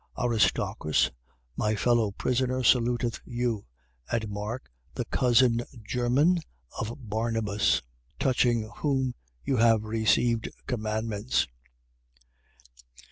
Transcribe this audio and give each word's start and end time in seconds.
4:10. 0.17 0.25
Aristarchus, 0.29 1.11
my 1.55 1.75
fellow 1.75 2.09
prisoner, 2.09 2.63
saluteth 2.63 3.19
you: 3.23 3.67
and 4.11 4.29
Mark, 4.29 4.71
the 4.95 5.05
cousin 5.05 5.61
german 5.87 6.39
of 6.79 6.91
Barnabas, 6.97 7.83
touching 8.17 8.71
whom 8.77 9.13
you 9.45 9.57
have 9.57 9.83
received 9.83 10.49
commandments. 10.65 11.45